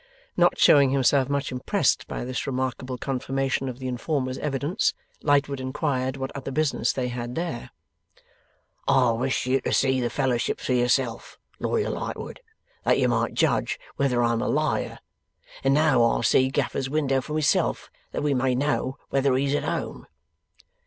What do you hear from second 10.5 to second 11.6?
for yourself,